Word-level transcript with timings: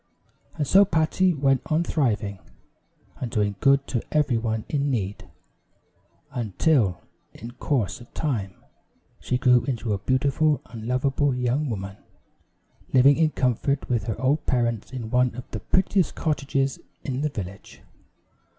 And 0.55 0.65
so 0.65 0.83
Patty 0.83 1.31
went 1.31 1.61
on 1.67 1.83
thriving, 1.83 2.39
and 3.17 3.29
doing 3.29 3.55
good 3.59 3.85
to 3.85 4.01
every 4.11 4.35
one 4.39 4.65
in 4.67 4.89
need, 4.89 5.29
until 6.31 7.01
in 7.35 7.51
course 7.51 8.01
of 8.01 8.11
time, 8.15 8.55
she 9.19 9.37
grew 9.37 9.63
into 9.65 9.93
a 9.93 9.99
beautiful 9.99 10.59
and 10.65 10.87
lovable 10.87 11.35
young 11.35 11.69
woman, 11.69 11.97
living 12.91 13.15
in 13.17 13.29
comfort 13.29 13.87
with 13.89 14.07
her 14.07 14.19
old 14.19 14.47
parents 14.47 14.91
in 14.91 15.11
one 15.11 15.35
of 15.35 15.43
the 15.51 15.59
prettiest 15.59 16.15
cottages 16.15 16.79
in 17.03 17.21
the 17.21 17.29
village. 17.29 17.83